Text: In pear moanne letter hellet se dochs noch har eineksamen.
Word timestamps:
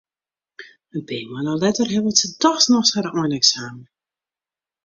In 0.95 1.03
pear 1.07 1.25
moanne 1.29 1.55
letter 1.63 1.87
hellet 1.93 2.17
se 2.21 2.27
dochs 2.43 2.65
noch 2.73 2.91
har 2.95 3.07
eineksamen. 3.23 3.85